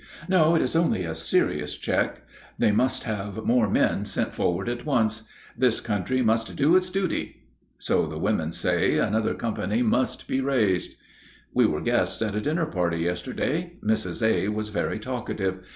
[0.27, 2.23] "No, it is only a serious check;
[2.57, 5.25] they must have more men sent forward at once.
[5.55, 7.43] This country must do its duty."
[7.77, 10.95] So the women say another company must be raised.
[11.53, 13.73] We were guests at a dinner party yesterday.
[13.85, 14.25] Mrs.
[14.25, 14.47] A.
[14.47, 15.59] was very talkative.